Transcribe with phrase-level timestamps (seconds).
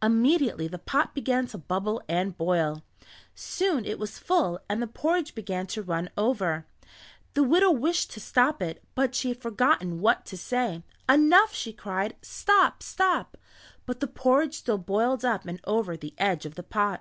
[0.00, 2.84] Immediately the pot began to bubble and boil.
[3.34, 6.64] Soon it was full and the porridge began to run over.
[7.34, 10.84] The widow wished to stop it, but she had forgotten what to say.
[11.08, 12.14] "Enough!" she cried.
[12.22, 12.84] "Stop!
[12.84, 13.36] Stop!"
[13.84, 17.00] but the porridge still boiled up and over the edge of the pot.